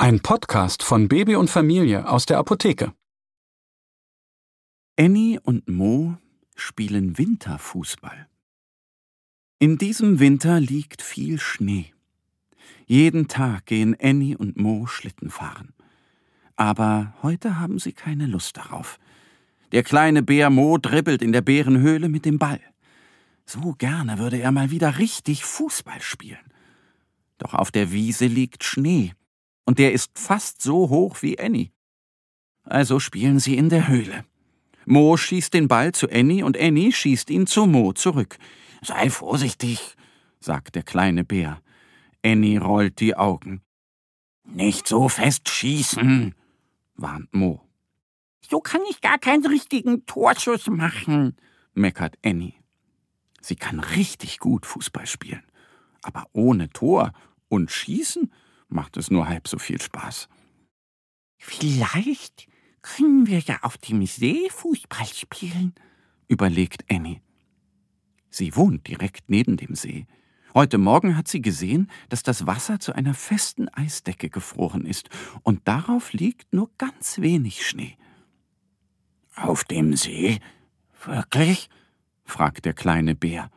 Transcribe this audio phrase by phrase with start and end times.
[0.00, 2.94] Ein Podcast von Baby und Familie aus der Apotheke.
[4.98, 6.16] Annie und Mo
[6.56, 8.26] spielen Winterfußball.
[9.58, 11.92] In diesem Winter liegt viel Schnee.
[12.86, 15.74] Jeden Tag gehen Annie und Mo Schlitten fahren.
[16.56, 18.98] Aber heute haben sie keine Lust darauf.
[19.72, 22.60] Der kleine Bär Mo dribbelt in der Bärenhöhle mit dem Ball.
[23.44, 26.38] So gerne würde er mal wieder richtig Fußball spielen.
[27.36, 29.12] Doch auf der Wiese liegt Schnee
[29.70, 31.70] und der ist fast so hoch wie Annie.
[32.64, 34.24] Also spielen sie in der Höhle.
[34.84, 38.36] Mo schießt den Ball zu Annie und Annie schießt ihn zu Mo zurück.
[38.82, 39.94] Sei vorsichtig,
[40.40, 41.62] sagt der kleine Bär.
[42.24, 43.62] Annie rollt die Augen.
[44.42, 46.34] Nicht so fest schießen,
[46.96, 47.60] warnt Mo.
[48.50, 51.36] So kann ich gar keinen richtigen Torschuss machen,
[51.74, 52.54] meckert Annie.
[53.40, 55.44] Sie kann richtig gut Fußball spielen,
[56.02, 57.12] aber ohne Tor
[57.48, 58.32] und Schießen
[58.72, 60.28] macht es nur halb so viel Spaß.
[61.38, 62.48] Vielleicht
[62.82, 65.74] können wir ja auf dem See Fußball spielen,
[66.28, 67.20] überlegt Annie.
[68.30, 70.06] Sie wohnt direkt neben dem See.
[70.54, 75.08] Heute Morgen hat sie gesehen, dass das Wasser zu einer festen Eisdecke gefroren ist,
[75.42, 77.96] und darauf liegt nur ganz wenig Schnee.
[79.36, 80.40] Auf dem See?
[81.04, 81.68] Wirklich?
[82.24, 83.50] fragt der kleine Bär.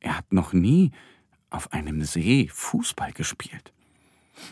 [0.00, 0.90] Er hat noch nie
[1.48, 3.72] auf einem See Fußball gespielt.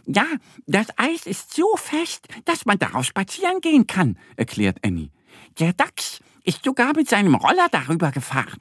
[0.07, 0.27] Ja,
[0.67, 5.11] das Eis ist so fest, dass man darauf spazieren gehen kann, erklärt Annie.
[5.59, 8.61] Der Dachs ist sogar mit seinem Roller darüber gefahren.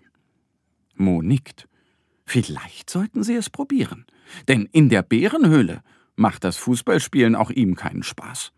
[0.96, 1.68] Mo nickt.
[2.26, 4.06] Vielleicht sollten sie es probieren,
[4.48, 5.82] denn in der Bärenhöhle
[6.16, 8.52] macht das Fußballspielen auch ihm keinen Spaß.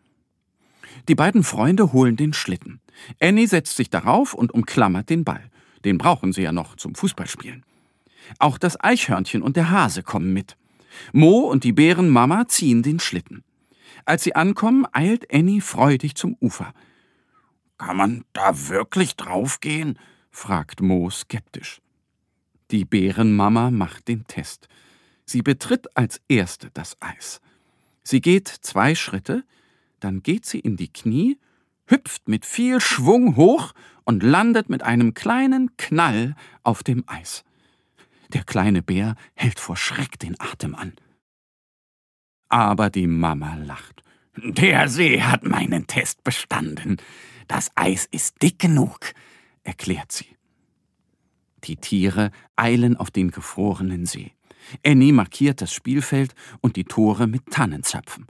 [1.08, 2.82] Die beiden Freunde holen den Schlitten.
[3.20, 5.50] Annie setzt sich darauf und umklammert den Ball.
[5.86, 7.64] Den brauchen sie ja noch zum Fußballspielen.
[8.38, 10.58] Auch das Eichhörnchen und der Hase kommen mit.
[11.12, 13.44] Mo und die Bärenmama ziehen den Schlitten.
[14.06, 16.74] Als sie ankommen, eilt Annie freudig zum Ufer.
[17.78, 20.00] Kann man da wirklich draufgehen?
[20.32, 21.82] fragt Mo skeptisch.
[22.72, 24.68] Die Bärenmama macht den Test.
[25.26, 27.42] Sie betritt als erste das Eis.
[28.04, 29.44] Sie geht zwei Schritte,
[30.00, 31.38] dann geht sie in die Knie,
[31.86, 33.74] hüpft mit viel Schwung hoch
[34.06, 37.44] und landet mit einem kleinen Knall auf dem Eis.
[38.30, 40.94] Der kleine Bär hält vor Schreck den Atem an.
[42.48, 44.04] Aber die Mama lacht.
[44.36, 46.98] Der See hat meinen Test bestanden.
[47.48, 49.14] Das Eis ist dick genug,
[49.64, 50.28] erklärt sie.
[51.64, 54.32] Die Tiere eilen auf den gefrorenen See.
[54.86, 58.28] Annie markiert das Spielfeld und die Tore mit Tannenzapfen.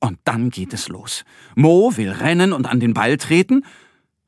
[0.00, 1.24] Und dann geht es los.
[1.54, 3.64] Mo will rennen und an den Ball treten,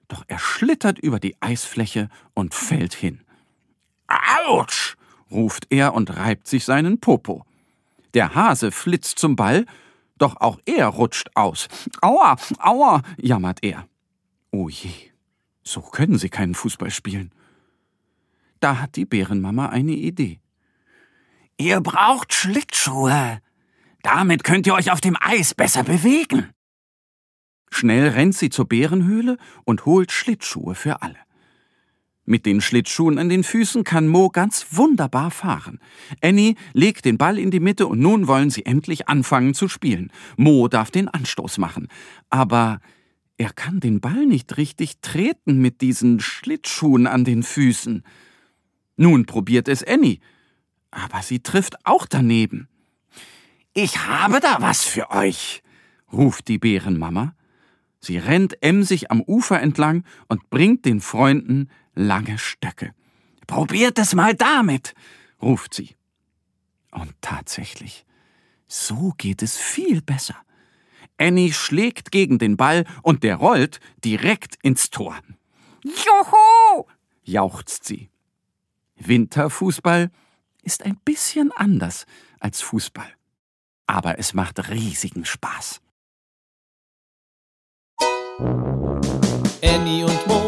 [0.06, 3.20] doch er schlittert über die Eisfläche und fällt hin.
[4.06, 4.97] Autsch!
[5.30, 7.44] Ruft er und reibt sich seinen Popo.
[8.14, 9.66] Der Hase flitzt zum Ball,
[10.16, 11.68] doch auch er rutscht aus.
[12.00, 13.86] Aua, aua, jammert er.
[14.50, 14.90] Oh je,
[15.62, 17.32] so können sie keinen Fußball spielen.
[18.60, 20.40] Da hat die Bärenmama eine Idee.
[21.58, 23.40] Ihr braucht Schlittschuhe.
[24.02, 26.50] Damit könnt ihr euch auf dem Eis besser bewegen.
[27.70, 31.18] Schnell rennt sie zur Bärenhöhle und holt Schlittschuhe für alle.
[32.28, 35.80] Mit den Schlittschuhen an den Füßen kann Mo ganz wunderbar fahren.
[36.20, 40.12] Annie legt den Ball in die Mitte und nun wollen sie endlich anfangen zu spielen.
[40.36, 41.88] Mo darf den Anstoß machen.
[42.28, 42.80] Aber
[43.38, 48.02] er kann den Ball nicht richtig treten mit diesen Schlittschuhen an den Füßen.
[48.98, 50.18] Nun probiert es Annie.
[50.90, 52.68] Aber sie trifft auch daneben.
[53.72, 55.62] Ich habe da was für euch,
[56.12, 57.34] ruft die Bärenmama.
[58.00, 62.94] Sie rennt emsig am Ufer entlang und bringt den Freunden lange Stöcke.
[63.46, 64.94] Probiert es mal damit,
[65.42, 65.96] ruft sie.
[66.90, 68.06] Und tatsächlich,
[68.66, 70.36] so geht es viel besser.
[71.18, 75.18] Annie schlägt gegen den Ball und der rollt direkt ins Tor.
[75.82, 76.84] Juhu!
[77.24, 78.08] jauchzt sie.
[78.96, 80.10] Winterfußball
[80.62, 82.06] ist ein bisschen anders
[82.40, 83.10] als Fußball.
[83.86, 85.80] Aber es macht riesigen Spaß.
[89.62, 90.47] Annie und Mo,